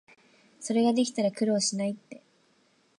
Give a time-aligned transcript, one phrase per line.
[0.59, 2.23] それができたら苦労しないって